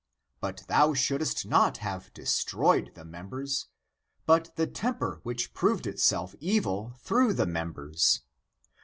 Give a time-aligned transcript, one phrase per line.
[0.39, 3.67] But thou shouldest not have destroyed the members,
[4.25, 8.21] but the temper which proved itself evil through the members.